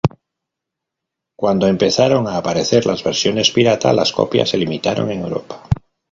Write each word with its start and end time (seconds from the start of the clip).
Cuando 1.37 1.67
empezaron 1.67 2.27
a 2.27 2.37
aparecer 2.37 2.87
las 2.87 3.03
versiones 3.03 3.51
pirata, 3.51 3.93
las 3.93 4.11
copias 4.13 4.49
se 4.49 4.57
limitaron 4.57 5.11
en 5.11 5.19
Europa. 5.21 5.61